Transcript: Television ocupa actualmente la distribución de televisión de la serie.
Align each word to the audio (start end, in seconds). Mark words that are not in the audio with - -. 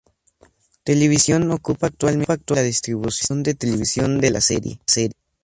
Television 0.83 1.51
ocupa 1.51 1.85
actualmente 1.85 2.55
la 2.55 2.63
distribución 2.63 3.43
de 3.43 3.53
televisión 3.53 4.19
de 4.19 4.31
la 4.31 4.41
serie. 4.41 4.79